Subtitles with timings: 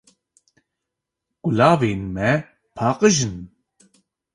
[1.41, 2.29] Kulavên me
[2.77, 3.37] paqij in.